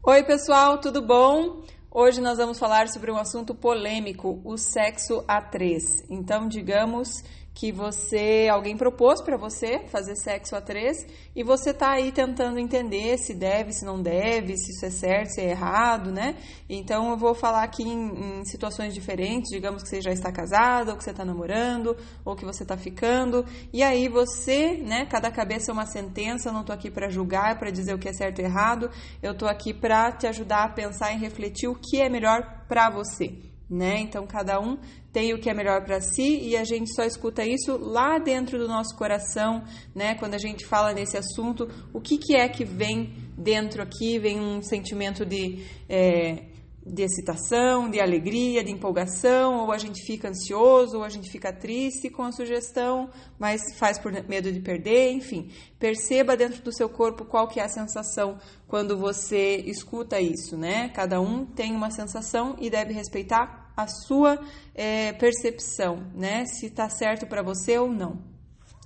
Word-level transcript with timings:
Oi, 0.00 0.22
pessoal, 0.22 0.78
tudo 0.78 1.02
bom? 1.02 1.62
Hoje 1.90 2.20
nós 2.20 2.38
vamos 2.38 2.58
falar 2.58 2.88
sobre 2.88 3.10
um 3.10 3.16
assunto 3.16 3.54
polêmico, 3.54 4.40
o 4.44 4.56
sexo 4.56 5.24
a 5.26 5.42
três. 5.42 6.04
Então, 6.08 6.48
digamos 6.48 7.22
que 7.58 7.72
você, 7.72 8.46
alguém 8.48 8.76
propôs 8.76 9.20
para 9.20 9.36
você 9.36 9.80
fazer 9.88 10.14
sexo 10.14 10.54
a 10.54 10.60
três 10.60 11.04
e 11.34 11.42
você 11.42 11.74
tá 11.74 11.90
aí 11.90 12.12
tentando 12.12 12.56
entender 12.56 13.18
se 13.18 13.34
deve, 13.34 13.72
se 13.72 13.84
não 13.84 14.00
deve, 14.00 14.56
se 14.56 14.70
isso 14.70 14.86
é 14.86 14.90
certo, 14.90 15.30
se 15.30 15.40
é 15.40 15.50
errado, 15.50 16.12
né? 16.12 16.36
Então 16.70 17.10
eu 17.10 17.16
vou 17.16 17.34
falar 17.34 17.64
aqui 17.64 17.82
em, 17.82 18.38
em 18.38 18.44
situações 18.44 18.94
diferentes, 18.94 19.50
digamos 19.50 19.82
que 19.82 19.88
você 19.88 20.00
já 20.00 20.12
está 20.12 20.30
casado, 20.30 20.90
ou 20.90 20.96
que 20.96 21.02
você 21.02 21.10
está 21.10 21.24
namorando, 21.24 21.96
ou 22.24 22.36
que 22.36 22.44
você 22.44 22.62
está 22.62 22.76
ficando, 22.76 23.44
e 23.72 23.82
aí 23.82 24.08
você, 24.08 24.76
né? 24.76 25.06
Cada 25.06 25.28
cabeça 25.28 25.72
é 25.72 25.74
uma 25.74 25.86
sentença. 25.86 26.50
Eu 26.50 26.52
não 26.52 26.62
tô 26.62 26.72
aqui 26.72 26.92
para 26.92 27.08
julgar, 27.08 27.58
para 27.58 27.72
dizer 27.72 27.92
o 27.92 27.98
que 27.98 28.08
é 28.08 28.12
certo 28.12 28.40
e 28.40 28.44
errado. 28.44 28.88
Eu 29.20 29.36
tô 29.36 29.46
aqui 29.46 29.74
para 29.74 30.12
te 30.12 30.28
ajudar 30.28 30.62
a 30.62 30.68
pensar 30.68 31.12
e 31.12 31.18
refletir 31.18 31.68
o 31.68 31.74
que 31.74 32.00
é 32.00 32.08
melhor 32.08 32.66
para 32.68 32.88
você 32.88 33.47
né? 33.68 34.00
Então 34.00 34.26
cada 34.26 34.60
um 34.60 34.78
tem 35.12 35.34
o 35.34 35.38
que 35.38 35.50
é 35.50 35.54
melhor 35.54 35.84
para 35.84 36.00
si 36.00 36.40
e 36.40 36.56
a 36.56 36.64
gente 36.64 36.94
só 36.94 37.04
escuta 37.04 37.44
isso 37.44 37.76
lá 37.76 38.18
dentro 38.18 38.58
do 38.58 38.68
nosso 38.68 38.96
coração, 38.96 39.62
né? 39.94 40.14
Quando 40.14 40.34
a 40.34 40.38
gente 40.38 40.66
fala 40.66 40.92
nesse 40.92 41.16
assunto, 41.16 41.68
o 41.92 42.00
que, 42.00 42.18
que 42.18 42.36
é 42.36 42.48
que 42.48 42.64
vem 42.64 43.14
dentro 43.36 43.82
aqui? 43.82 44.18
Vem 44.18 44.40
um 44.40 44.62
sentimento 44.62 45.24
de 45.24 45.64
é, 45.88 46.44
de 46.92 47.02
excitação, 47.02 47.90
de 47.90 48.00
alegria, 48.00 48.64
de 48.64 48.72
empolgação, 48.72 49.60
ou 49.60 49.72
a 49.72 49.78
gente 49.78 50.04
fica 50.04 50.28
ansioso, 50.28 50.98
ou 50.98 51.04
a 51.04 51.08
gente 51.08 51.30
fica 51.30 51.52
triste 51.52 52.10
com 52.10 52.22
a 52.22 52.32
sugestão, 52.32 53.10
mas 53.38 53.60
faz 53.76 53.98
por 53.98 54.12
medo 54.28 54.50
de 54.50 54.60
perder, 54.60 55.12
enfim. 55.12 55.50
Perceba 55.78 56.36
dentro 56.36 56.62
do 56.62 56.72
seu 56.72 56.88
corpo 56.88 57.24
qual 57.24 57.46
que 57.46 57.60
é 57.60 57.64
a 57.64 57.68
sensação 57.68 58.38
quando 58.66 58.96
você 58.96 59.56
escuta 59.66 60.20
isso, 60.20 60.56
né? 60.56 60.88
Cada 60.90 61.20
um 61.20 61.44
tem 61.44 61.72
uma 61.72 61.90
sensação 61.90 62.56
e 62.60 62.68
deve 62.68 62.92
respeitar 62.92 63.72
a 63.76 63.86
sua 63.86 64.40
é, 64.74 65.12
percepção, 65.12 66.04
né? 66.14 66.44
Se 66.46 66.66
está 66.66 66.88
certo 66.88 67.26
para 67.26 67.42
você 67.42 67.78
ou 67.78 67.90
não. 67.90 68.18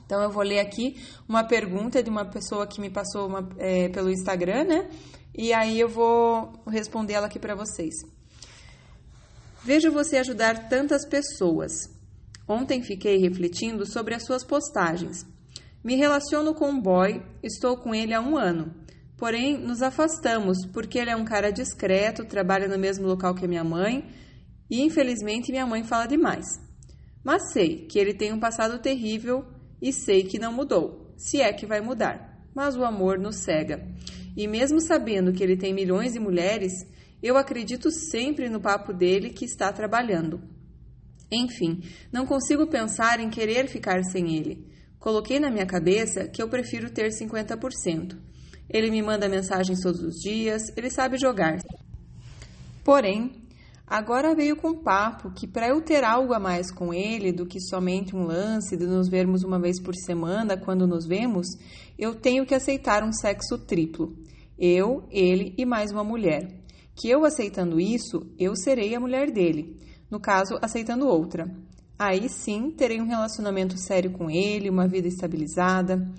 Então 0.04 0.22
eu 0.22 0.30
vou 0.30 0.42
ler 0.42 0.60
aqui 0.60 1.02
uma 1.26 1.42
pergunta 1.42 2.02
de 2.02 2.10
uma 2.10 2.26
pessoa 2.26 2.66
que 2.66 2.78
me 2.78 2.90
passou 2.90 3.26
uma, 3.26 3.48
é, 3.56 3.88
pelo 3.88 4.10
Instagram, 4.10 4.64
né? 4.64 4.90
E 5.34 5.52
aí 5.52 5.80
eu 5.80 5.88
vou 5.88 6.62
responder 6.66 7.14
ela 7.14 7.26
aqui 7.26 7.38
para 7.38 7.54
vocês. 7.54 7.94
Vejo 9.64 9.90
você 9.90 10.18
ajudar 10.18 10.68
tantas 10.68 11.06
pessoas. 11.06 11.72
Ontem 12.48 12.82
fiquei 12.82 13.18
refletindo 13.18 13.86
sobre 13.86 14.14
as 14.14 14.24
suas 14.24 14.44
postagens. 14.44 15.24
Me 15.82 15.96
relaciono 15.96 16.54
com 16.54 16.68
um 16.68 16.80
boy, 16.80 17.22
estou 17.42 17.76
com 17.76 17.94
ele 17.94 18.12
há 18.12 18.20
um 18.20 18.36
ano. 18.36 18.74
Porém, 19.16 19.56
nos 19.56 19.82
afastamos 19.82 20.66
porque 20.72 20.98
ele 20.98 21.10
é 21.10 21.16
um 21.16 21.24
cara 21.24 21.52
discreto, 21.52 22.24
trabalha 22.24 22.66
no 22.66 22.78
mesmo 22.78 23.06
local 23.06 23.34
que 23.34 23.46
minha 23.46 23.62
mãe 23.62 24.04
e, 24.68 24.82
infelizmente, 24.82 25.52
minha 25.52 25.66
mãe 25.66 25.84
fala 25.84 26.06
demais. 26.06 26.60
Mas 27.24 27.52
sei 27.52 27.86
que 27.86 27.98
ele 27.98 28.14
tem 28.14 28.32
um 28.32 28.40
passado 28.40 28.80
terrível 28.80 29.44
e 29.80 29.92
sei 29.92 30.24
que 30.24 30.38
não 30.38 30.52
mudou, 30.52 31.14
se 31.16 31.40
é 31.40 31.52
que 31.52 31.66
vai 31.66 31.80
mudar. 31.80 32.46
Mas 32.54 32.76
o 32.76 32.84
amor 32.84 33.18
nos 33.18 33.36
cega. 33.36 33.86
E 34.36 34.46
mesmo 34.46 34.80
sabendo 34.80 35.32
que 35.32 35.42
ele 35.42 35.56
tem 35.56 35.74
milhões 35.74 36.12
de 36.12 36.20
mulheres, 36.20 36.72
eu 37.22 37.36
acredito 37.36 37.90
sempre 37.90 38.48
no 38.48 38.60
papo 38.60 38.92
dele 38.92 39.30
que 39.30 39.44
está 39.44 39.72
trabalhando. 39.72 40.42
Enfim, 41.30 41.82
não 42.12 42.26
consigo 42.26 42.66
pensar 42.66 43.20
em 43.20 43.30
querer 43.30 43.68
ficar 43.68 44.02
sem 44.04 44.36
ele. 44.36 44.66
Coloquei 44.98 45.40
na 45.40 45.50
minha 45.50 45.66
cabeça 45.66 46.28
que 46.28 46.42
eu 46.42 46.48
prefiro 46.48 46.90
ter 46.90 47.10
50%. 47.10 48.16
Ele 48.68 48.90
me 48.90 49.02
manda 49.02 49.28
mensagens 49.28 49.80
todos 49.80 50.02
os 50.02 50.14
dias, 50.16 50.62
ele 50.76 50.90
sabe 50.90 51.18
jogar. 51.18 51.58
Porém, 52.84 53.41
agora 53.92 54.34
veio 54.34 54.56
com 54.56 54.74
papo 54.74 55.30
que 55.32 55.46
para 55.46 55.68
eu 55.68 55.82
ter 55.82 56.02
algo 56.02 56.32
a 56.32 56.40
mais 56.40 56.72
com 56.72 56.94
ele 56.94 57.30
do 57.30 57.44
que 57.44 57.60
somente 57.60 58.16
um 58.16 58.24
lance 58.24 58.74
de 58.74 58.86
nos 58.86 59.06
vermos 59.06 59.44
uma 59.44 59.60
vez 59.60 59.78
por 59.78 59.94
semana 59.94 60.56
quando 60.56 60.86
nos 60.86 61.06
vemos, 61.06 61.46
eu 61.98 62.14
tenho 62.14 62.46
que 62.46 62.54
aceitar 62.54 63.04
um 63.04 63.12
sexo 63.12 63.58
triplo. 63.58 64.16
Eu, 64.58 65.06
ele 65.10 65.54
e 65.58 65.66
mais 65.66 65.92
uma 65.92 66.02
mulher. 66.02 66.62
Que 66.94 67.10
eu 67.10 67.22
aceitando 67.26 67.78
isso, 67.78 68.26
eu 68.38 68.56
serei 68.56 68.94
a 68.94 69.00
mulher 69.00 69.30
dele. 69.30 69.78
No 70.10 70.18
caso, 70.18 70.58
aceitando 70.62 71.06
outra. 71.06 71.54
Aí 71.98 72.30
sim 72.30 72.70
terei 72.70 72.98
um 72.98 73.06
relacionamento 73.06 73.76
sério 73.76 74.12
com 74.12 74.30
ele, 74.30 74.70
uma 74.70 74.88
vida 74.88 75.06
estabilizada. 75.06 76.10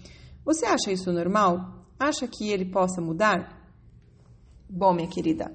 Você 0.46 0.68
acha 0.68 0.92
isso 0.92 1.12
normal? 1.12 1.88
Acha 2.00 2.28
que 2.28 2.52
ele 2.52 2.66
possa 2.66 3.02
mudar? 3.02 3.64
Bom, 4.70 4.94
minha 4.94 5.08
querida, 5.08 5.54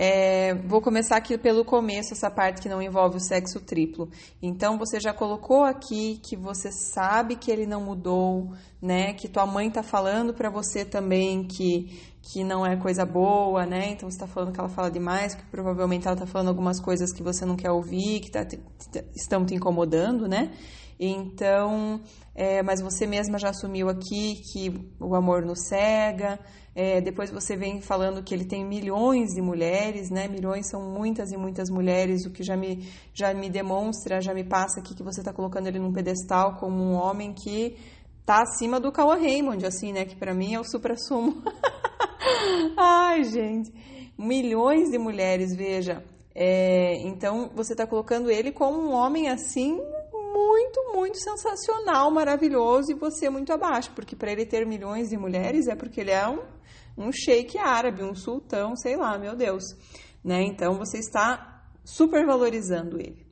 é, 0.00 0.54
vou 0.54 0.80
começar 0.80 1.16
aqui 1.16 1.36
pelo 1.36 1.64
começo, 1.64 2.12
essa 2.12 2.30
parte 2.30 2.62
que 2.62 2.68
não 2.68 2.80
envolve 2.80 3.16
o 3.16 3.20
sexo 3.20 3.58
triplo. 3.58 4.08
Então, 4.40 4.78
você 4.78 5.00
já 5.00 5.12
colocou 5.12 5.64
aqui 5.64 6.20
que 6.22 6.36
você 6.36 6.70
sabe 6.70 7.34
que 7.34 7.50
ele 7.50 7.66
não 7.66 7.80
mudou, 7.80 8.52
né? 8.80 9.12
Que 9.12 9.26
tua 9.26 9.44
mãe 9.44 9.68
tá 9.68 9.82
falando 9.82 10.32
para 10.32 10.48
você 10.48 10.84
também 10.84 11.42
que, 11.42 12.00
que 12.30 12.44
não 12.44 12.66
é 12.66 12.76
coisa 12.76 13.06
boa, 13.06 13.64
né? 13.64 13.90
Então, 13.90 14.10
você 14.10 14.18
tá 14.18 14.26
falando 14.26 14.52
que 14.52 14.60
ela 14.60 14.68
fala 14.68 14.90
demais, 14.90 15.34
que 15.34 15.42
provavelmente 15.46 16.06
ela 16.06 16.16
tá 16.16 16.26
falando 16.26 16.48
algumas 16.48 16.78
coisas 16.78 17.10
que 17.12 17.22
você 17.22 17.46
não 17.46 17.56
quer 17.56 17.70
ouvir, 17.70 18.20
que 18.20 18.30
tá, 18.30 18.46
estão 19.16 19.46
te 19.46 19.54
incomodando, 19.54 20.28
né? 20.28 20.52
Então, 21.00 22.00
é, 22.34 22.62
mas 22.62 22.82
você 22.82 23.06
mesma 23.06 23.38
já 23.38 23.50
assumiu 23.50 23.88
aqui 23.88 24.42
que 24.52 24.92
o 25.00 25.14
amor 25.14 25.42
nos 25.42 25.68
cega. 25.68 26.38
É, 26.74 27.00
depois 27.00 27.30
você 27.30 27.56
vem 27.56 27.80
falando 27.80 28.22
que 28.22 28.34
ele 28.34 28.44
tem 28.44 28.64
milhões 28.64 29.30
de 29.30 29.40
mulheres, 29.40 30.10
né? 30.10 30.28
Milhões 30.28 30.68
são 30.68 30.82
muitas 30.82 31.30
e 31.30 31.36
muitas 31.36 31.70
mulheres, 31.70 32.26
o 32.26 32.30
que 32.30 32.42
já 32.42 32.56
me, 32.56 32.86
já 33.14 33.32
me 33.32 33.48
demonstra, 33.48 34.20
já 34.20 34.34
me 34.34 34.44
passa 34.44 34.80
aqui 34.80 34.94
que 34.94 35.02
você 35.02 35.20
está 35.20 35.32
colocando 35.32 35.66
ele 35.66 35.78
num 35.78 35.92
pedestal 35.92 36.56
como 36.56 36.76
um 36.76 36.94
homem 36.94 37.32
que 37.32 37.76
tá 38.26 38.42
acima 38.42 38.78
do 38.78 38.92
Cauã 38.92 39.14
Raymond, 39.14 39.64
assim, 39.64 39.92
né? 39.92 40.04
Que 40.04 40.14
para 40.14 40.34
mim 40.34 40.54
é 40.54 40.60
o 40.60 40.64
supra-sumo. 40.64 41.42
Ai, 42.76 43.24
gente. 43.24 43.72
Milhões 44.16 44.90
de 44.90 44.98
mulheres, 44.98 45.54
veja. 45.54 46.04
É, 46.34 46.94
então 47.02 47.50
você 47.54 47.72
está 47.72 47.86
colocando 47.86 48.30
ele 48.30 48.52
como 48.52 48.78
um 48.80 48.92
homem 48.92 49.28
assim 49.28 49.76
muito, 50.32 50.92
muito 50.94 51.18
sensacional, 51.18 52.10
maravilhoso 52.10 52.92
e 52.92 52.94
você 52.94 53.28
muito 53.28 53.52
abaixo, 53.52 53.90
porque 53.94 54.14
para 54.14 54.30
ele 54.30 54.46
ter 54.46 54.64
milhões 54.64 55.08
de 55.08 55.16
mulheres 55.16 55.66
é 55.66 55.74
porque 55.74 56.00
ele 56.00 56.12
é 56.12 56.28
um, 56.28 56.40
um 56.96 57.10
sheik 57.12 57.58
árabe, 57.58 58.04
um 58.04 58.14
sultão, 58.14 58.76
sei 58.76 58.96
lá, 58.96 59.18
meu 59.18 59.34
Deus, 59.34 59.64
né? 60.22 60.42
Então 60.42 60.78
você 60.78 60.98
está 60.98 61.64
supervalorizando 61.84 63.00
ele. 63.00 63.27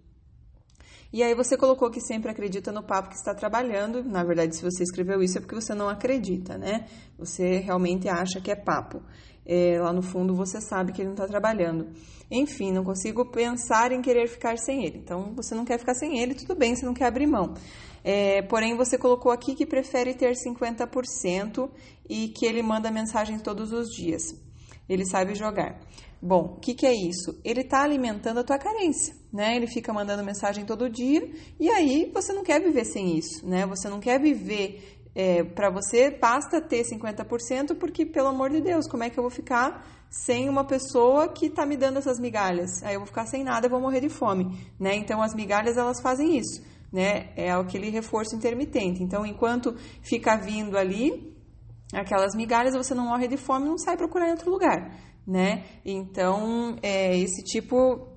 E 1.16 1.22
aí 1.22 1.34
você 1.34 1.56
colocou 1.56 1.90
que 1.90 1.98
sempre 1.98 2.30
acredita 2.30 2.70
no 2.70 2.82
papo 2.82 3.08
que 3.08 3.14
está 3.14 3.34
trabalhando. 3.34 4.04
Na 4.04 4.22
verdade, 4.22 4.54
se 4.54 4.62
você 4.62 4.82
escreveu 4.82 5.22
isso 5.22 5.38
é 5.38 5.40
porque 5.40 5.54
você 5.54 5.74
não 5.74 5.88
acredita, 5.88 6.58
né? 6.58 6.86
Você 7.18 7.56
realmente 7.56 8.06
acha 8.06 8.38
que 8.38 8.50
é 8.50 8.54
papo 8.54 9.00
é, 9.46 9.80
lá 9.80 9.94
no 9.94 10.02
fundo 10.02 10.34
você 10.34 10.60
sabe 10.60 10.92
que 10.92 11.00
ele 11.00 11.08
não 11.08 11.14
está 11.14 11.26
trabalhando. 11.26 11.88
Enfim, 12.30 12.70
não 12.70 12.84
consigo 12.84 13.24
pensar 13.30 13.92
em 13.92 14.02
querer 14.02 14.28
ficar 14.28 14.58
sem 14.58 14.84
ele. 14.84 14.98
Então, 14.98 15.32
você 15.34 15.54
não 15.54 15.64
quer 15.64 15.78
ficar 15.78 15.94
sem 15.94 16.18
ele, 16.18 16.34
tudo 16.34 16.54
bem, 16.54 16.76
você 16.76 16.84
não 16.84 16.92
quer 16.92 17.06
abrir 17.06 17.26
mão. 17.26 17.54
É, 18.04 18.42
porém, 18.42 18.76
você 18.76 18.98
colocou 18.98 19.32
aqui 19.32 19.54
que 19.54 19.64
prefere 19.64 20.12
ter 20.12 20.34
50% 20.34 21.70
e 22.10 22.28
que 22.28 22.44
ele 22.44 22.60
manda 22.60 22.90
mensagem 22.90 23.38
todos 23.38 23.72
os 23.72 23.88
dias. 23.88 24.22
Ele 24.86 25.06
sabe 25.06 25.34
jogar. 25.34 25.80
Bom, 26.20 26.56
o 26.56 26.60
que, 26.60 26.74
que, 26.74 26.86
é 26.86 26.94
isso? 26.94 27.38
Ele 27.44 27.60
está 27.60 27.82
alimentando 27.82 28.40
a 28.40 28.44
tua 28.44 28.58
carência, 28.58 29.14
né? 29.32 29.54
Ele 29.54 29.66
fica 29.66 29.92
mandando 29.92 30.24
mensagem 30.24 30.64
todo 30.64 30.88
dia 30.88 31.30
e 31.60 31.68
aí 31.68 32.10
você 32.12 32.32
não 32.32 32.42
quer 32.42 32.60
viver 32.60 32.84
sem 32.84 33.16
isso, 33.16 33.46
né? 33.46 33.66
Você 33.66 33.88
não 33.88 34.00
quer 34.00 34.20
viver 34.20 34.96
é, 35.16 35.42
para 35.42 35.70
você 35.70 36.10
basta 36.10 36.60
ter 36.60 36.84
50%, 36.84 37.74
porque, 37.78 38.04
pelo 38.04 38.28
amor 38.28 38.50
de 38.50 38.60
Deus, 38.60 38.86
como 38.86 39.02
é 39.02 39.08
que 39.08 39.18
eu 39.18 39.22
vou 39.22 39.30
ficar 39.30 39.86
sem 40.10 40.46
uma 40.46 40.62
pessoa 40.62 41.28
que 41.28 41.46
está 41.46 41.64
me 41.64 41.74
dando 41.74 41.98
essas 41.98 42.20
migalhas? 42.20 42.82
Aí 42.82 42.94
eu 42.94 43.00
vou 43.00 43.06
ficar 43.06 43.24
sem 43.24 43.42
nada, 43.42 43.66
eu 43.66 43.70
vou 43.70 43.80
morrer 43.80 44.02
de 44.02 44.10
fome, 44.10 44.58
né? 44.78 44.94
Então, 44.94 45.22
as 45.22 45.34
migalhas, 45.34 45.78
elas 45.78 46.02
fazem 46.02 46.36
isso, 46.36 46.62
né? 46.92 47.30
É 47.34 47.50
aquele 47.50 47.88
reforço 47.88 48.36
intermitente. 48.36 49.02
Então, 49.02 49.24
enquanto 49.24 49.74
fica 50.02 50.36
vindo 50.36 50.76
ali 50.76 51.34
aquelas 51.92 52.34
migalhas, 52.34 52.74
você 52.74 52.94
não 52.94 53.06
morre 53.06 53.28
de 53.28 53.36
fome, 53.36 53.66
não 53.66 53.78
sai 53.78 53.96
procurar 53.96 54.28
em 54.28 54.32
outro 54.32 54.50
lugar, 54.50 54.90
né? 55.26 55.64
Então, 55.84 56.76
é, 56.82 57.16
esse 57.16 57.42
tipo 57.44 58.08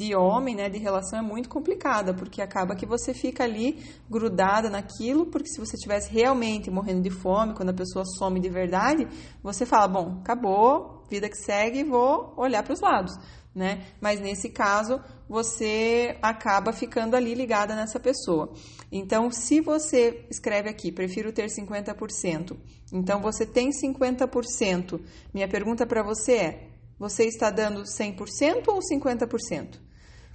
de 0.00 0.14
homem, 0.14 0.54
né, 0.54 0.70
de 0.70 0.78
relação 0.78 1.18
é 1.18 1.22
muito 1.22 1.46
complicada, 1.50 2.14
porque 2.14 2.40
acaba 2.40 2.74
que 2.74 2.86
você 2.86 3.12
fica 3.12 3.44
ali 3.44 3.84
grudada 4.08 4.70
naquilo, 4.70 5.26
porque 5.26 5.48
se 5.48 5.60
você 5.60 5.76
estivesse 5.76 6.10
realmente 6.10 6.70
morrendo 6.70 7.02
de 7.02 7.10
fome, 7.10 7.54
quando 7.54 7.68
a 7.68 7.74
pessoa 7.74 8.02
some 8.18 8.40
de 8.40 8.48
verdade, 8.48 9.06
você 9.42 9.66
fala, 9.66 9.86
bom, 9.86 10.20
acabou, 10.22 11.04
vida 11.10 11.28
que 11.28 11.36
segue, 11.36 11.84
vou 11.84 12.32
olhar 12.38 12.62
para 12.62 12.72
os 12.72 12.80
lados, 12.80 13.12
né? 13.54 13.84
Mas 14.00 14.20
nesse 14.20 14.48
caso, 14.48 15.00
você 15.28 16.16
acaba 16.22 16.72
ficando 16.72 17.16
ali 17.16 17.34
ligada 17.34 17.74
nessa 17.74 17.98
pessoa. 17.98 18.52
Então, 18.90 19.30
se 19.30 19.60
você 19.60 20.26
escreve 20.30 20.68
aqui, 20.68 20.92
prefiro 20.92 21.32
ter 21.32 21.46
50%, 21.46 22.56
então 22.92 23.20
você 23.20 23.44
tem 23.44 23.70
50%. 23.70 25.00
Minha 25.32 25.48
pergunta 25.48 25.86
para 25.86 26.02
você 26.02 26.32
é: 26.32 26.68
Você 26.98 27.24
está 27.24 27.50
dando 27.50 27.82
100% 27.82 28.68
ou 28.68 28.80
50%? 28.80 29.80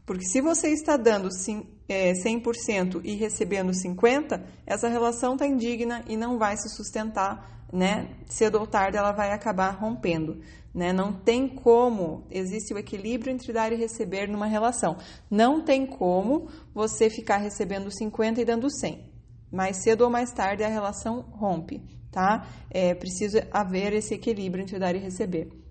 Porque 0.05 0.25
se 0.25 0.39
você 0.39 0.69
está 0.69 0.97
dando 0.97 1.29
100% 1.29 3.01
e 3.03 3.15
recebendo 3.15 3.71
50%, 3.71 4.41
essa 4.65 4.87
relação 4.87 5.33
está 5.33 5.47
indigna 5.47 6.03
e 6.07 6.15
não 6.15 6.37
vai 6.37 6.55
se 6.57 6.69
sustentar, 6.69 7.54
né? 7.71 8.09
Cedo 8.27 8.59
ou 8.59 8.67
tarde 8.67 8.97
ela 8.97 9.11
vai 9.11 9.31
acabar 9.31 9.69
rompendo, 9.71 10.41
né? 10.73 10.93
Não 10.93 11.13
tem 11.13 11.47
como, 11.47 12.25
existe 12.29 12.73
o 12.73 12.77
equilíbrio 12.77 13.31
entre 13.31 13.51
dar 13.51 13.71
e 13.71 13.75
receber 13.75 14.27
numa 14.27 14.45
relação. 14.45 14.97
Não 15.29 15.61
tem 15.61 15.85
como 15.85 16.47
você 16.73 17.09
ficar 17.09 17.37
recebendo 17.37 17.91
50 17.91 18.41
e 18.41 18.45
dando 18.45 18.69
100. 18.69 19.13
Mais 19.51 19.83
cedo 19.83 20.01
ou 20.01 20.09
mais 20.09 20.31
tarde 20.31 20.63
a 20.63 20.67
relação 20.67 21.21
rompe, 21.31 21.81
tá? 22.11 22.47
É 22.69 22.93
preciso 22.93 23.37
haver 23.51 23.93
esse 23.93 24.13
equilíbrio 24.13 24.63
entre 24.63 24.79
dar 24.79 24.95
e 24.95 24.99
receber 24.99 25.64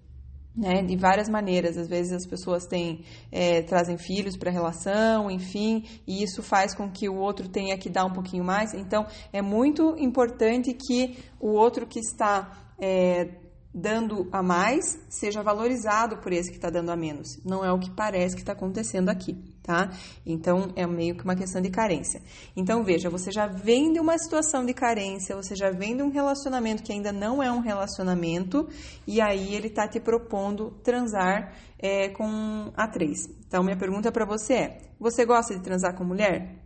né, 0.54 0.82
de 0.82 0.96
várias 0.96 1.28
maneiras. 1.28 1.76
Às 1.76 1.88
vezes 1.88 2.12
as 2.12 2.26
pessoas 2.26 2.66
têm, 2.66 3.04
é, 3.32 3.62
trazem 3.62 3.98
filhos 3.98 4.36
para 4.36 4.50
a 4.50 4.52
relação, 4.52 5.30
enfim, 5.30 5.84
e 6.06 6.22
isso 6.22 6.42
faz 6.42 6.74
com 6.74 6.90
que 6.90 7.08
o 7.08 7.16
outro 7.16 7.48
tenha 7.48 7.76
que 7.76 7.90
dar 7.90 8.04
um 8.04 8.12
pouquinho 8.12 8.44
mais. 8.44 8.72
Então, 8.74 9.06
é 9.32 9.42
muito 9.42 9.96
importante 9.98 10.72
que 10.74 11.18
o 11.40 11.48
outro 11.48 11.86
que 11.86 11.98
está 11.98 12.68
é, 12.78 13.28
dando 13.74 14.28
a 14.30 14.42
mais 14.42 14.84
seja 15.08 15.42
valorizado 15.42 16.18
por 16.18 16.32
esse 16.32 16.50
que 16.50 16.56
está 16.56 16.70
dando 16.70 16.90
a 16.90 16.96
menos. 16.96 17.38
Não 17.44 17.64
é 17.64 17.72
o 17.72 17.78
que 17.78 17.90
parece 17.90 18.36
que 18.36 18.42
está 18.42 18.52
acontecendo 18.52 19.08
aqui, 19.08 19.36
tá? 19.64 19.90
Então 20.26 20.70
é 20.76 20.86
meio 20.86 21.16
que 21.16 21.24
uma 21.24 21.34
questão 21.34 21.60
de 21.60 21.70
carência. 21.70 22.22
Então 22.54 22.84
veja, 22.84 23.08
você 23.08 23.32
já 23.32 23.46
vem 23.46 23.92
de 23.92 23.98
uma 23.98 24.16
situação 24.18 24.64
de 24.64 24.74
carência, 24.74 25.34
você 25.34 25.56
já 25.56 25.70
vem 25.70 25.96
de 25.96 26.02
um 26.02 26.10
relacionamento 26.10 26.82
que 26.82 26.92
ainda 26.92 27.10
não 27.10 27.42
é 27.42 27.50
um 27.50 27.60
relacionamento 27.60 28.68
e 29.06 29.22
aí 29.22 29.54
ele 29.54 29.68
está 29.68 29.88
te 29.88 29.98
propondo 29.98 30.70
transar 30.84 31.54
é, 31.78 32.10
com 32.10 32.70
a 32.76 32.86
três. 32.86 33.26
Então 33.46 33.64
minha 33.64 33.76
pergunta 33.76 34.12
para 34.12 34.26
você 34.26 34.54
é: 34.54 34.78
você 35.00 35.24
gosta 35.24 35.54
de 35.56 35.62
transar 35.62 35.96
com 35.96 36.04
mulher? 36.04 36.62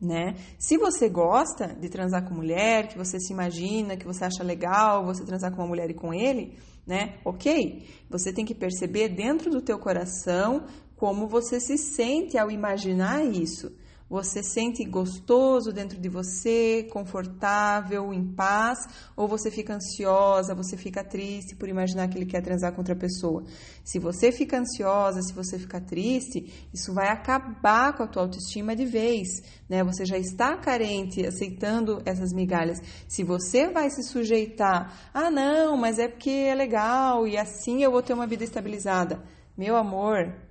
né? 0.00 0.34
Se 0.58 0.76
você 0.76 1.08
gosta 1.08 1.68
de 1.68 1.88
transar 1.88 2.28
com 2.28 2.34
mulher, 2.34 2.88
que 2.88 2.98
você 2.98 3.18
se 3.18 3.32
imagina, 3.32 3.96
que 3.96 4.06
você 4.06 4.24
acha 4.24 4.42
legal 4.42 5.04
você 5.04 5.24
transar 5.24 5.50
com 5.50 5.62
uma 5.62 5.68
mulher 5.68 5.88
e 5.90 5.94
com 5.94 6.12
ele, 6.12 6.58
né? 6.86 7.18
Ok, 7.24 7.86
você 8.08 8.32
tem 8.32 8.44
que 8.44 8.54
perceber 8.54 9.08
dentro 9.08 9.50
do 9.50 9.62
teu 9.62 9.78
coração 9.78 10.66
como 10.96 11.28
você 11.28 11.60
se 11.60 11.76
sente 11.76 12.38
ao 12.38 12.50
imaginar 12.50 13.24
isso. 13.24 13.72
Você 14.08 14.40
sente 14.40 14.84
gostoso 14.84 15.72
dentro 15.72 15.98
de 15.98 16.08
você, 16.08 16.86
confortável, 16.92 18.14
em 18.14 18.24
paz, 18.24 18.78
ou 19.16 19.26
você 19.26 19.50
fica 19.50 19.74
ansiosa, 19.74 20.54
você 20.54 20.76
fica 20.76 21.02
triste 21.02 21.56
por 21.56 21.68
imaginar 21.68 22.06
que 22.06 22.16
ele 22.16 22.24
quer 22.24 22.40
transar 22.40 22.70
com 22.70 22.82
outra 22.82 22.94
pessoa? 22.94 23.42
Se 23.84 23.98
você 23.98 24.30
fica 24.30 24.60
ansiosa, 24.60 25.20
se 25.22 25.32
você 25.32 25.58
fica 25.58 25.80
triste, 25.80 26.68
isso 26.72 26.94
vai 26.94 27.08
acabar 27.08 27.96
com 27.96 28.04
a 28.04 28.06
tua 28.06 28.22
autoestima 28.22 28.76
de 28.76 28.86
vez, 28.86 29.26
né? 29.68 29.82
Você 29.82 30.06
já 30.06 30.16
está 30.16 30.56
carente, 30.56 31.26
aceitando 31.26 32.00
essas 32.06 32.32
migalhas. 32.32 32.78
Se 33.08 33.24
você 33.24 33.68
vai 33.68 33.90
se 33.90 34.04
sujeitar, 34.04 35.10
ah, 35.12 35.32
não, 35.32 35.76
mas 35.76 35.98
é 35.98 36.06
porque 36.06 36.30
é 36.30 36.54
legal 36.54 37.26
e 37.26 37.36
assim 37.36 37.82
eu 37.82 37.90
vou 37.90 38.02
ter 38.02 38.12
uma 38.12 38.26
vida 38.28 38.44
estabilizada. 38.44 39.20
Meu 39.58 39.74
amor, 39.74 40.45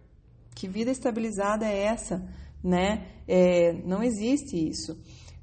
que 0.56 0.68
vida 0.68 0.90
estabilizada 0.90 1.66
é 1.66 1.84
essa? 1.84 2.26
né? 2.66 3.06
É, 3.28 3.74
não 3.86 4.02
existe 4.02 4.58
isso. 4.58 5.00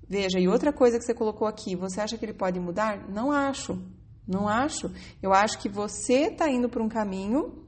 Veja, 0.09 0.39
e 0.41 0.49
outra 0.49 0.73
coisa 0.73 0.99
que 0.99 1.05
você 1.05 1.15
colocou 1.15 1.47
aqui, 1.47 1.77
você 1.77 2.01
acha 2.01 2.19
que 2.19 2.25
ele 2.25 2.35
pode 2.35 2.59
mudar? 2.59 3.09
Não 3.09 3.31
acho, 3.31 3.81
não 4.27 4.49
acho. 4.49 4.91
Eu 5.23 5.33
acho 5.33 5.59
que 5.59 5.69
você 5.69 6.33
está 6.33 6.51
indo 6.51 6.69
para 6.69 6.83
um 6.83 6.89
caminho 6.89 7.65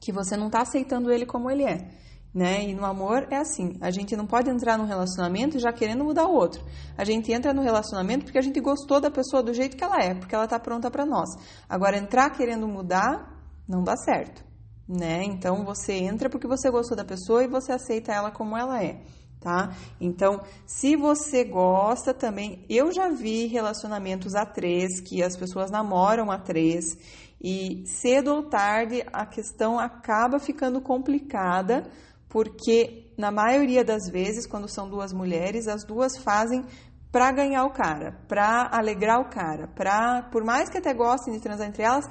que 0.00 0.10
você 0.10 0.36
não 0.36 0.46
está 0.46 0.62
aceitando 0.62 1.12
ele 1.12 1.26
como 1.26 1.50
ele 1.50 1.64
é. 1.64 1.90
Né? 2.34 2.68
E 2.68 2.74
no 2.74 2.84
amor 2.84 3.26
é 3.30 3.36
assim, 3.36 3.76
a 3.80 3.90
gente 3.90 4.16
não 4.16 4.26
pode 4.26 4.50
entrar 4.50 4.78
num 4.78 4.84
relacionamento 4.84 5.58
já 5.58 5.72
querendo 5.72 6.04
mudar 6.04 6.26
o 6.26 6.34
outro. 6.34 6.64
A 6.96 7.04
gente 7.04 7.32
entra 7.32 7.52
no 7.52 7.62
relacionamento 7.62 8.24
porque 8.24 8.38
a 8.38 8.42
gente 8.42 8.60
gostou 8.60 9.00
da 9.00 9.10
pessoa 9.10 9.42
do 9.42 9.52
jeito 9.52 9.76
que 9.76 9.84
ela 9.84 9.98
é, 9.98 10.14
porque 10.14 10.34
ela 10.34 10.44
está 10.44 10.58
pronta 10.58 10.90
para 10.90 11.04
nós. 11.04 11.28
Agora 11.68 11.98
entrar 11.98 12.30
querendo 12.30 12.66
mudar 12.66 13.34
não 13.66 13.82
dá 13.82 13.96
certo 13.96 14.47
né? 14.88 15.22
Então 15.24 15.64
você 15.64 15.92
entra 15.92 16.30
porque 16.30 16.46
você 16.46 16.70
gostou 16.70 16.96
da 16.96 17.04
pessoa 17.04 17.44
e 17.44 17.48
você 17.48 17.72
aceita 17.72 18.12
ela 18.12 18.30
como 18.30 18.56
ela 18.56 18.82
é, 18.82 19.02
tá? 19.38 19.74
Então, 20.00 20.40
se 20.66 20.96
você 20.96 21.44
gosta 21.44 22.14
também, 22.14 22.64
eu 22.70 22.90
já 22.92 23.08
vi 23.08 23.46
relacionamentos 23.46 24.34
a 24.34 24.46
três 24.46 25.00
que 25.00 25.22
as 25.22 25.36
pessoas 25.36 25.70
namoram 25.70 26.30
a 26.30 26.38
três 26.38 26.96
e 27.40 27.84
cedo 27.86 28.34
ou 28.34 28.42
tarde 28.44 29.04
a 29.12 29.26
questão 29.26 29.78
acaba 29.78 30.38
ficando 30.38 30.80
complicada 30.80 31.88
porque 32.28 33.12
na 33.16 33.30
maioria 33.30 33.84
das 33.84 34.08
vezes, 34.10 34.46
quando 34.46 34.68
são 34.68 34.88
duas 34.88 35.12
mulheres, 35.12 35.66
as 35.66 35.84
duas 35.84 36.16
fazem 36.18 36.64
para 37.10 37.32
ganhar 37.32 37.64
o 37.64 37.70
cara, 37.70 38.18
para 38.28 38.68
alegrar 38.70 39.20
o 39.20 39.30
cara, 39.30 39.66
para 39.66 40.22
por 40.30 40.44
mais 40.44 40.68
que 40.68 40.78
até 40.78 40.92
gostem 40.92 41.32
de 41.32 41.40
transar 41.40 41.66
entre 41.66 41.82
elas, 41.82 42.04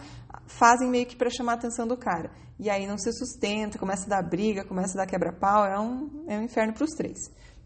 fazem 0.47 0.89
meio 0.89 1.05
que 1.05 1.15
para 1.15 1.29
chamar 1.29 1.53
a 1.53 1.55
atenção 1.55 1.85
do 1.85 1.95
cara. 1.95 2.31
E 2.59 2.69
aí 2.69 2.87
não 2.87 2.97
se 2.97 3.11
sustenta, 3.13 3.77
começa 3.77 4.05
a 4.05 4.09
dar 4.09 4.27
briga, 4.27 4.65
começa 4.65 4.97
a 4.97 5.03
dar 5.03 5.07
quebra-pau, 5.07 5.65
é 5.65 5.79
um, 5.79 6.25
é 6.27 6.37
um 6.39 6.43
inferno 6.43 6.73
para 6.73 6.85
os 6.85 6.91
três. 6.91 7.17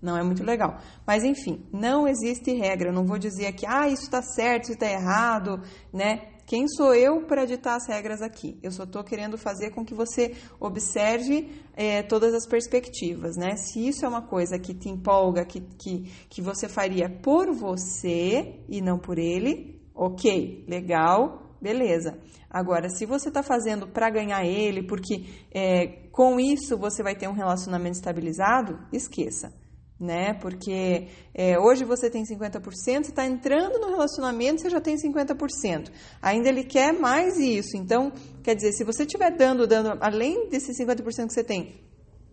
Não 0.01 0.17
é 0.17 0.23
muito 0.23 0.43
legal. 0.43 0.79
Mas 1.05 1.23
enfim, 1.23 1.65
não 1.71 2.07
existe 2.07 2.51
regra. 2.53 2.91
Não 2.91 3.05
vou 3.05 3.17
dizer 3.17 3.45
aqui, 3.45 3.65
ah, 3.67 3.87
isso 3.87 4.03
está 4.03 4.21
certo, 4.21 4.63
isso 4.63 4.73
está 4.73 4.87
errado, 4.87 5.61
né? 5.93 6.31
Quem 6.45 6.67
sou 6.67 6.93
eu 6.93 7.21
para 7.21 7.45
ditar 7.45 7.77
as 7.77 7.87
regras 7.87 8.21
aqui? 8.21 8.59
Eu 8.61 8.71
só 8.71 8.83
estou 8.83 9.03
querendo 9.05 9.37
fazer 9.37 9.69
com 9.69 9.85
que 9.85 9.93
você 9.93 10.35
observe 10.59 11.49
é, 11.73 12.03
todas 12.03 12.33
as 12.33 12.45
perspectivas, 12.45 13.37
né? 13.37 13.55
Se 13.55 13.87
isso 13.87 14.05
é 14.05 14.09
uma 14.09 14.23
coisa 14.23 14.59
que 14.59 14.73
te 14.73 14.89
empolga, 14.89 15.45
que, 15.45 15.61
que, 15.61 16.11
que 16.29 16.41
você 16.41 16.67
faria 16.67 17.09
por 17.09 17.53
você 17.53 18.59
e 18.67 18.81
não 18.81 18.99
por 18.99 19.17
ele, 19.17 19.81
ok, 19.95 20.65
legal, 20.67 21.40
beleza. 21.61 22.17
Agora, 22.49 22.89
se 22.89 23.05
você 23.05 23.29
está 23.29 23.43
fazendo 23.43 23.87
para 23.87 24.09
ganhar 24.09 24.43
ele, 24.43 24.83
porque 24.83 25.25
é, 25.53 26.09
com 26.11 26.39
isso 26.39 26.77
você 26.77 27.03
vai 27.03 27.15
ter 27.15 27.29
um 27.29 27.33
relacionamento 27.33 27.95
estabilizado, 27.95 28.79
esqueça. 28.91 29.53
Né? 29.99 30.33
Porque 30.33 31.09
é, 31.31 31.59
hoje 31.59 31.85
você 31.85 32.09
tem 32.09 32.23
50%, 32.23 32.63
você 32.73 32.97
está 32.97 33.23
entrando 33.23 33.79
no 33.79 33.89
relacionamento, 33.89 34.61
você 34.61 34.69
já 34.71 34.81
tem 34.81 34.95
50%. 34.95 35.91
Ainda 36.19 36.49
ele 36.49 36.63
quer 36.63 36.91
mais 36.91 37.37
isso. 37.37 37.77
Então, 37.77 38.11
quer 38.43 38.55
dizer, 38.55 38.71
se 38.71 38.83
você 38.83 39.03
estiver 39.03 39.29
dando, 39.37 39.67
dando, 39.67 39.95
além 40.01 40.49
desses 40.49 40.75
50% 40.75 41.27
que 41.27 41.33
você 41.33 41.43
tem, 41.43 41.79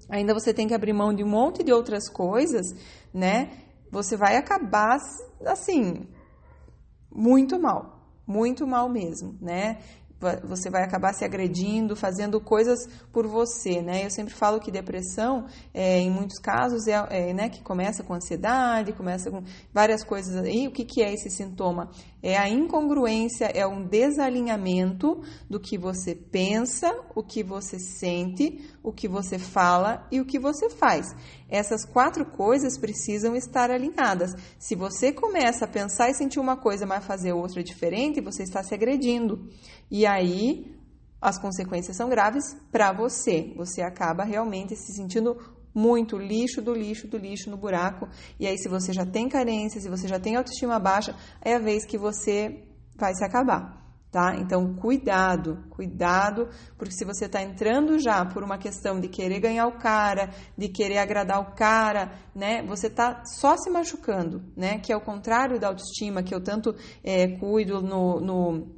ainda 0.09 0.33
você 0.33 0.55
tem 0.55 0.67
que 0.67 0.73
abrir 0.73 0.95
mão 0.95 1.13
de 1.15 1.23
um 1.23 1.29
monte 1.29 1.63
de 1.63 1.71
outras 1.71 2.09
coisas, 2.09 2.67
né? 3.13 3.51
Você 3.93 4.17
vai 4.17 4.37
acabar 4.37 4.97
assim, 5.45 6.09
muito 7.13 7.61
mal 7.61 7.98
muito 8.29 8.67
mal 8.67 8.91
mesmo, 8.91 9.35
né? 9.41 9.79
Você 10.43 10.69
vai 10.69 10.83
acabar 10.83 11.15
se 11.15 11.25
agredindo, 11.25 11.95
fazendo 11.95 12.41
coisas 12.41 12.81
por 13.13 13.25
você, 13.25 13.81
né? 13.81 14.05
Eu 14.05 14.11
sempre 14.11 14.35
falo 14.35 14.59
que 14.59 14.69
depressão, 14.69 15.47
é, 15.73 16.01
em 16.01 16.11
muitos 16.11 16.41
casos, 16.41 16.89
é, 16.89 17.07
é, 17.09 17.33
né, 17.33 17.49
que 17.49 17.63
começa 17.63 18.03
com 18.03 18.15
ansiedade, 18.15 18.93
começa 18.93 19.31
com 19.31 19.45
várias 19.73 20.03
coisas 20.03 20.35
aí. 20.45 20.67
O 20.67 20.73
que, 20.73 20.85
que 20.85 21.05
é 21.05 21.15
esse 21.15 21.31
sintoma? 21.31 21.89
É 22.21 22.37
a 22.37 22.49
incongruência, 22.49 23.45
é 23.45 23.65
um 23.65 23.87
desalinhamento 23.87 25.23
do 25.49 25.61
que 25.61 25.79
você 25.79 26.17
pensa, 26.17 26.93
o 27.15 27.23
que 27.23 27.45
você 27.45 27.79
sente, 27.79 28.69
o 28.83 28.93
que 28.93 29.07
você 29.07 29.39
fala 29.39 30.05
e 30.11 30.21
o 30.21 30.27
que 30.27 30.41
você 30.41 30.69
faz. 30.69 31.07
Essas 31.49 31.85
quatro 31.85 32.27
coisas 32.27 32.77
precisam 32.79 33.35
estar 33.35 33.71
alinhadas. 33.71 34.35
Se 34.59 34.75
você 34.75 35.13
começa 35.13 35.65
a 35.65 35.69
pensar 35.69 36.11
e 36.11 36.15
sentir 36.15 36.41
uma 36.41 36.57
coisa, 36.57 36.87
mas 36.87 37.05
fazer 37.05 37.33
outra 37.33 37.63
diferente, 37.63 38.21
você 38.21 38.43
está 38.43 38.63
se 38.63 38.75
agredindo. 38.75 39.49
E 39.91 40.07
aí 40.07 40.77
as 41.21 41.39
consequências 41.39 41.97
são 41.97 42.09
graves 42.09 42.57
para 42.71 42.93
você. 42.93 43.53
Você 43.57 43.83
acaba 43.83 44.25
realmente 44.25 44.77
se 44.77 44.93
sentindo 44.95 45.37
muito 45.75 46.17
lixo 46.19 46.61
do 46.61 46.73
lixo 46.75 47.07
do 47.07 47.17
lixo 47.17 47.51
no 47.51 47.57
buraco. 47.57 48.09
E 48.39 48.47
aí, 48.47 48.59
se 48.59 48.69
você 48.69 48.93
já 48.93 49.07
tem 49.07 49.29
carência, 49.29 49.81
se 49.81 49.89
você 49.89 50.09
já 50.09 50.19
tem 50.19 50.37
autoestima 50.37 50.79
baixa, 50.79 51.15
é 51.41 51.55
a 51.55 51.59
vez 51.59 51.85
que 51.85 51.99
você 51.99 52.65
vai 52.97 53.15
se 53.15 53.25
acabar. 53.25 53.88
Tá? 54.11 54.37
Então, 54.37 54.75
cuidado, 54.75 55.59
cuidado, 55.69 56.49
porque 56.79 56.95
se 56.95 57.05
você 57.05 57.27
está 57.27 57.43
entrando 57.43 57.99
já 57.99 58.25
por 58.25 58.43
uma 58.43 58.57
questão 58.57 58.99
de 58.99 59.07
querer 59.07 59.39
ganhar 59.39 59.67
o 59.67 59.79
cara, 59.79 60.31
de 60.57 60.67
querer 60.67 60.97
agradar 60.97 61.39
o 61.41 61.55
cara, 61.55 62.13
né? 62.35 62.63
Você 62.63 62.87
está 62.87 63.23
só 63.27 63.55
se 63.59 63.69
machucando, 63.69 64.43
né? 64.57 64.79
Que 64.79 64.95
é 64.95 64.97
o 64.97 65.01
contrário 65.03 65.61
da 65.61 65.69
autoestima 65.69 66.23
que 66.23 66.35
eu 66.35 66.43
tanto 66.43 66.75
é, 67.05 67.37
cuido 67.37 67.83
no, 67.83 68.19
no, 68.19 68.69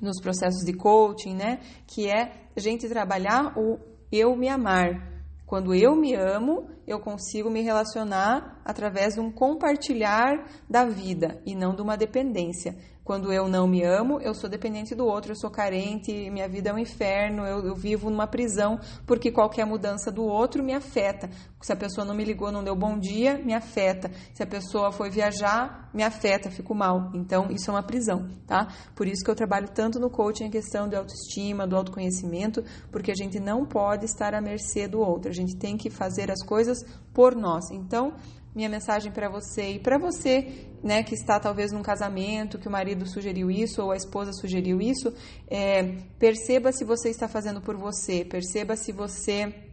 nos 0.00 0.18
processos 0.18 0.64
de 0.64 0.72
coaching, 0.72 1.34
né? 1.34 1.60
Que 1.86 2.08
é 2.08 2.48
a 2.56 2.60
gente 2.60 2.88
trabalhar 2.88 3.52
o 3.58 3.78
eu 4.10 4.34
me 4.34 4.48
amar, 4.48 5.10
quando 5.46 5.74
eu 5.74 5.94
me 5.94 6.14
amo, 6.14 6.70
eu 6.90 6.98
consigo 6.98 7.48
me 7.48 7.62
relacionar 7.62 8.60
através 8.64 9.14
de 9.14 9.20
um 9.20 9.30
compartilhar 9.30 10.44
da 10.68 10.84
vida 10.84 11.40
e 11.46 11.54
não 11.54 11.74
de 11.74 11.82
uma 11.82 11.96
dependência. 11.96 12.76
Quando 13.10 13.32
eu 13.32 13.48
não 13.48 13.66
me 13.66 13.82
amo, 13.82 14.20
eu 14.20 14.32
sou 14.32 14.48
dependente 14.48 14.94
do 14.94 15.04
outro, 15.04 15.32
eu 15.32 15.36
sou 15.36 15.50
carente, 15.50 16.30
minha 16.30 16.48
vida 16.48 16.70
é 16.70 16.72
um 16.72 16.78
inferno, 16.78 17.44
eu, 17.44 17.66
eu, 17.66 17.74
vivo 17.74 18.08
numa 18.08 18.26
prisão, 18.26 18.78
porque 19.04 19.32
qualquer 19.32 19.66
mudança 19.66 20.12
do 20.12 20.22
outro 20.22 20.62
me 20.62 20.72
afeta. 20.72 21.28
Se 21.60 21.72
a 21.72 21.76
pessoa 21.76 22.04
não 22.04 22.14
me 22.14 22.24
ligou, 22.24 22.52
não 22.52 22.62
deu 22.62 22.76
bom 22.76 22.96
dia, 22.98 23.36
me 23.38 23.52
afeta. 23.52 24.12
Se 24.32 24.44
a 24.44 24.46
pessoa 24.46 24.92
foi 24.92 25.10
viajar, 25.10 25.90
me 25.92 26.04
afeta, 26.04 26.52
fico 26.52 26.72
mal. 26.72 27.10
Então, 27.12 27.50
isso 27.50 27.68
é 27.70 27.74
uma 27.74 27.82
prisão, 27.82 28.28
tá? 28.46 28.68
Por 28.94 29.08
isso 29.08 29.24
que 29.24 29.30
eu 29.30 29.34
trabalho 29.34 29.68
tanto 29.74 29.98
no 29.98 30.08
coaching 30.08 30.44
a 30.44 30.50
questão 30.50 30.88
de 30.88 30.94
autoestima, 30.94 31.66
do 31.66 31.76
autoconhecimento, 31.76 32.62
porque 32.92 33.10
a 33.10 33.16
gente 33.16 33.40
não 33.40 33.66
pode 33.66 34.04
estar 34.04 34.34
à 34.34 34.40
mercê 34.40 34.86
do 34.86 35.00
outro, 35.00 35.30
a 35.30 35.34
gente 35.34 35.56
tem 35.56 35.76
que 35.76 35.90
fazer 35.90 36.30
as 36.30 36.44
coisas 36.44 36.79
por 37.12 37.34
nós. 37.34 37.70
Então, 37.70 38.14
minha 38.54 38.68
mensagem 38.68 39.12
para 39.12 39.28
você 39.28 39.72
e 39.74 39.78
para 39.78 39.98
você, 39.98 40.66
né, 40.82 41.02
que 41.02 41.14
está 41.14 41.38
talvez 41.38 41.72
num 41.72 41.82
casamento, 41.82 42.58
que 42.58 42.68
o 42.68 42.70
marido 42.70 43.06
sugeriu 43.06 43.50
isso 43.50 43.82
ou 43.82 43.92
a 43.92 43.96
esposa 43.96 44.32
sugeriu 44.32 44.80
isso, 44.80 45.12
é, 45.48 45.96
perceba 46.18 46.72
se 46.72 46.84
você 46.84 47.10
está 47.10 47.28
fazendo 47.28 47.60
por 47.60 47.76
você, 47.76 48.24
perceba 48.24 48.76
se 48.76 48.92
você 48.92 49.69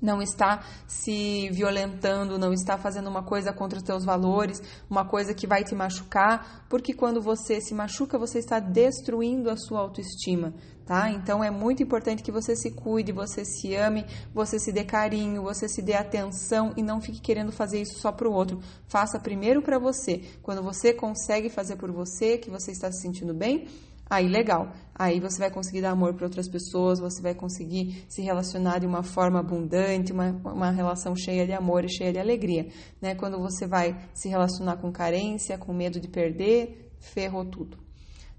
não 0.00 0.20
está 0.20 0.62
se 0.86 1.48
violentando, 1.50 2.38
não 2.38 2.52
está 2.52 2.76
fazendo 2.76 3.08
uma 3.08 3.22
coisa 3.22 3.52
contra 3.52 3.78
os 3.78 3.84
teus 3.84 4.04
valores, 4.04 4.60
uma 4.88 5.04
coisa 5.04 5.34
que 5.34 5.46
vai 5.46 5.64
te 5.64 5.74
machucar, 5.74 6.66
porque 6.68 6.92
quando 6.92 7.20
você 7.20 7.60
se 7.60 7.74
machuca, 7.74 8.18
você 8.18 8.38
está 8.38 8.60
destruindo 8.60 9.50
a 9.50 9.56
sua 9.56 9.80
autoestima, 9.80 10.54
tá? 10.84 11.10
Então 11.10 11.42
é 11.42 11.50
muito 11.50 11.82
importante 11.82 12.22
que 12.22 12.32
você 12.32 12.54
se 12.54 12.70
cuide, 12.72 13.12
você 13.12 13.44
se 13.44 13.74
ame, 13.74 14.04
você 14.34 14.58
se 14.58 14.72
dê 14.72 14.84
carinho, 14.84 15.42
você 15.42 15.68
se 15.68 15.82
dê 15.82 15.94
atenção 15.94 16.72
e 16.76 16.82
não 16.82 17.00
fique 17.00 17.20
querendo 17.20 17.52
fazer 17.52 17.80
isso 17.80 17.98
só 17.98 18.12
para 18.12 18.28
o 18.28 18.32
outro. 18.32 18.60
Faça 18.86 19.18
primeiro 19.18 19.62
para 19.62 19.78
você. 19.78 20.22
Quando 20.42 20.62
você 20.62 20.92
consegue 20.92 21.48
fazer 21.48 21.76
por 21.76 21.90
você, 21.90 22.38
que 22.38 22.50
você 22.50 22.70
está 22.70 22.90
se 22.92 23.00
sentindo 23.00 23.34
bem, 23.34 23.66
Aí 24.08 24.28
legal. 24.28 24.72
Aí 24.94 25.20
você 25.20 25.38
vai 25.38 25.50
conseguir 25.50 25.82
dar 25.82 25.90
amor 25.90 26.14
para 26.14 26.26
outras 26.26 26.48
pessoas, 26.48 27.00
você 27.00 27.20
vai 27.20 27.34
conseguir 27.34 28.04
se 28.08 28.22
relacionar 28.22 28.78
de 28.78 28.86
uma 28.86 29.02
forma 29.02 29.40
abundante, 29.40 30.12
uma, 30.12 30.30
uma 30.44 30.70
relação 30.70 31.14
cheia 31.14 31.44
de 31.44 31.52
amor 31.52 31.84
e 31.84 31.88
cheia 31.88 32.12
de 32.12 32.18
alegria. 32.18 32.68
Né? 33.02 33.14
Quando 33.14 33.38
você 33.38 33.66
vai 33.66 33.98
se 34.14 34.28
relacionar 34.28 34.76
com 34.76 34.92
carência, 34.92 35.58
com 35.58 35.72
medo 35.72 36.00
de 36.00 36.08
perder, 36.08 36.92
ferrou 36.98 37.44
tudo. 37.44 37.78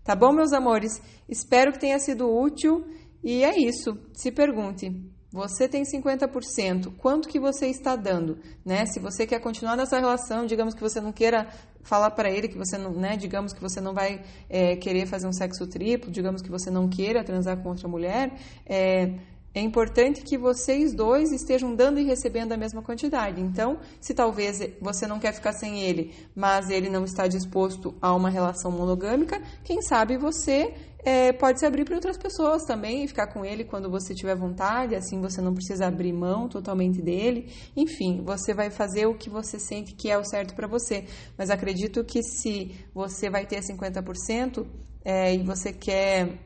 Tá 0.03 0.15
bom, 0.15 0.31
meus 0.31 0.53
amores? 0.53 1.01
Espero 1.27 1.73
que 1.73 1.79
tenha 1.79 1.99
sido 1.99 2.27
útil 2.27 2.85
e 3.21 3.43
é 3.43 3.59
isso. 3.59 3.99
Se 4.13 4.31
pergunte, 4.31 4.89
você 5.31 5.67
tem 5.67 5.83
50%, 5.83 6.93
quanto 6.97 7.27
que 7.27 7.39
você 7.39 7.67
está 7.67 7.95
dando, 7.95 8.39
né? 8.65 8.85
Se 8.85 8.99
você 8.99 9.27
quer 9.27 9.39
continuar 9.39 9.75
nessa 9.75 9.99
relação, 9.99 10.45
digamos 10.45 10.73
que 10.73 10.81
você 10.81 11.01
não 11.01 11.11
queira 11.11 11.47
falar 11.81 12.11
para 12.11 12.29
ele 12.29 12.47
que 12.47 12.57
você 12.57 12.77
não, 12.77 12.91
né? 12.91 13.17
Digamos 13.17 13.53
que 13.53 13.61
você 13.61 13.81
não 13.81 13.93
vai 13.93 14.21
é, 14.49 14.75
querer 14.77 15.05
fazer 15.05 15.27
um 15.27 15.33
sexo 15.33 15.67
triplo, 15.67 16.11
digamos 16.11 16.41
que 16.41 16.49
você 16.49 16.69
não 16.69 16.87
queira 16.87 17.23
transar 17.23 17.57
com 17.57 17.69
outra 17.69 17.87
mulher, 17.87 18.33
é, 18.65 19.15
é 19.57 19.61
importante 19.61 20.21
que 20.21 20.37
vocês 20.37 20.93
dois 20.93 21.31
estejam 21.31 21.75
dando 21.75 21.99
e 21.99 22.03
recebendo 22.03 22.51
a 22.51 22.57
mesma 22.57 22.81
quantidade. 22.81 23.41
Então, 23.41 23.79
se 23.99 24.13
talvez 24.13 24.59
você 24.79 25.07
não 25.07 25.19
quer 25.19 25.33
ficar 25.33 25.53
sem 25.53 25.81
ele, 25.81 26.13
mas 26.35 26.69
ele 26.69 26.89
não 26.89 27.03
está 27.03 27.27
disposto 27.27 27.95
a 28.01 28.13
uma 28.13 28.29
relação 28.29 28.71
monogâmica, 28.71 29.41
quem 29.63 29.81
sabe 29.81 30.17
você 30.17 30.73
é, 31.03 31.31
pode 31.31 31.59
se 31.59 31.65
abrir 31.65 31.85
para 31.85 31.95
outras 31.95 32.17
pessoas 32.17 32.63
também 32.65 33.03
e 33.03 33.07
ficar 33.07 33.27
com 33.27 33.45
ele 33.45 33.63
quando 33.63 33.89
você 33.89 34.13
tiver 34.13 34.35
vontade, 34.35 34.93
assim 34.93 35.21
você 35.21 35.41
não 35.41 35.53
precisa 35.53 35.87
abrir 35.87 36.11
mão 36.11 36.49
totalmente 36.49 37.01
dele. 37.01 37.51
Enfim, 37.75 38.21
você 38.23 38.53
vai 38.53 38.69
fazer 38.69 39.05
o 39.05 39.15
que 39.15 39.29
você 39.29 39.57
sente 39.57 39.93
que 39.93 40.09
é 40.09 40.17
o 40.17 40.23
certo 40.23 40.53
para 40.53 40.67
você. 40.67 41.05
Mas 41.37 41.49
acredito 41.49 42.03
que 42.03 42.21
se 42.21 42.75
você 42.93 43.29
vai 43.29 43.45
ter 43.45 43.61
50% 43.61 44.67
é, 45.05 45.33
e 45.33 45.43
você 45.43 45.71
quer, 45.71 46.39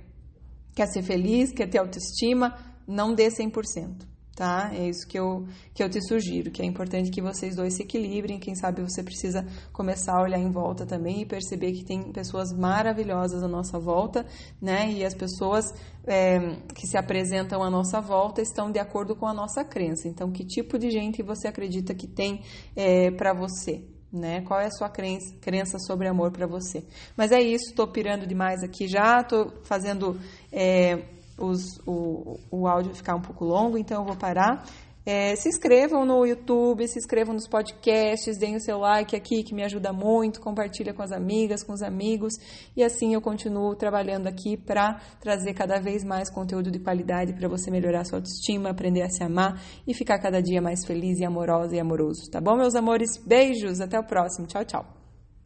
quer 0.76 0.86
ser 0.88 1.02
feliz, 1.02 1.52
quer 1.52 1.68
ter 1.68 1.80
autoestima, 1.80 2.71
não 2.88 3.14
dê 3.14 3.28
100% 3.28 4.12
tá? 4.42 4.72
É 4.74 4.90
isso 4.90 5.08
que 5.08 5.20
eu, 5.20 5.46
que 5.74 5.84
eu 5.84 5.90
te 5.90 6.02
sugiro, 6.02 6.50
que 6.50 6.64
é 6.64 6.66
importante 6.66 7.12
que 7.12 7.22
vocês 7.22 7.56
dois 7.56 7.76
se 7.76 7.84
equilibrem. 7.84 8.40
Quem 8.40 8.56
sabe 8.56 8.82
você 8.82 9.04
precisa 9.04 9.46
começar 9.72 10.18
a 10.18 10.22
olhar 10.24 10.40
em 10.40 10.50
volta 10.50 10.86
também 10.86 11.22
e 11.22 11.26
perceber 11.26 11.74
que 11.74 11.84
tem 11.84 12.12
pessoas 12.12 12.52
maravilhosas 12.52 13.44
à 13.44 13.48
nossa 13.48 13.78
volta, 13.78 14.26
né? 14.62 14.92
E 14.92 15.06
as 15.06 15.14
pessoas 15.14 15.66
é, 16.08 16.56
que 16.74 16.88
se 16.88 16.98
apresentam 16.98 17.62
à 17.62 17.70
nossa 17.70 18.02
volta 18.02 18.42
estão 18.42 18.72
de 18.72 18.80
acordo 18.80 19.16
com 19.16 19.28
a 19.28 19.34
nossa 19.34 19.64
crença. 19.64 20.08
Então, 20.08 20.32
que 20.32 20.44
tipo 20.44 20.80
de 20.80 20.90
gente 20.90 21.22
você 21.22 21.48
acredita 21.48 21.94
que 21.94 22.08
tem 22.08 22.42
é, 22.76 23.12
para 23.12 23.34
você? 23.34 23.84
Né? 24.12 24.42
Qual 24.42 24.60
é 24.60 24.66
a 24.66 24.72
sua 24.72 24.90
crença, 24.90 25.34
crença 25.40 25.78
sobre 25.80 26.06
amor 26.06 26.32
para 26.32 26.46
você? 26.46 26.84
Mas 27.16 27.32
é 27.32 27.40
isso, 27.40 27.70
estou 27.70 27.88
pirando 27.88 28.28
demais 28.28 28.62
aqui 28.62 28.86
já, 28.86 29.22
estou 29.22 29.54
fazendo 29.64 30.20
é, 30.52 31.06
os, 31.46 31.80
o, 31.86 32.40
o 32.52 32.68
áudio 32.68 32.94
ficar 32.94 33.16
um 33.16 33.22
pouco 33.22 33.46
longo, 33.46 33.78
então 33.78 34.02
eu 34.02 34.06
vou 34.06 34.16
parar. 34.16 34.64
É, 35.04 35.36
se 35.36 35.50
inscrevam 35.50 36.06
no 36.06 36.26
YouTube, 36.28 36.88
se 36.88 37.00
inscrevam 37.00 37.34
nos 37.34 37.48
podcasts, 37.48 38.38
deem 38.38 38.56
o 38.56 38.60
seu 38.60 38.78
like 38.78 39.16
aqui 39.16 39.44
que 39.44 39.54
me 39.54 39.64
ajuda 39.64 39.92
muito, 39.92 40.40
compartilha 40.40 40.94
com 40.94 41.02
as 41.02 41.12
amigas, 41.12 41.64
com 41.64 41.74
os 41.74 41.82
amigos 41.82 42.34
e 42.78 42.84
assim 42.84 43.16
eu 43.16 43.22
continuo 43.22 43.76
trabalhando 43.76 44.28
aqui 44.28 44.56
para 44.56 45.00
trazer 45.20 45.56
cada 45.56 45.80
vez 45.80 46.04
mais 46.04 46.30
conteúdo 46.30 46.70
de 46.70 46.78
qualidade 46.78 47.34
para 47.34 47.48
você 47.48 47.72
melhorar 47.72 48.06
sua 48.06 48.20
autoestima, 48.20 48.70
aprender 48.70 49.02
a 49.02 49.10
se 49.10 49.24
amar 49.24 49.60
e 49.88 49.94
ficar 49.96 50.20
cada 50.20 50.40
dia 50.40 50.62
mais 50.62 50.86
feliz 50.86 51.18
e 51.18 51.26
amorosa 51.26 51.76
e 51.76 51.80
amoroso, 51.80 52.30
tá 52.30 52.40
bom, 52.40 52.56
meus 52.56 52.76
amores? 52.76 53.10
Beijos, 53.26 53.82
até 53.82 54.00
o 54.00 54.04
próximo, 54.04 54.46
tchau, 54.46 54.64
tchau. 54.64 55.01